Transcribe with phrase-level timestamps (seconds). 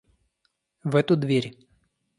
[0.83, 1.55] В эту дверь.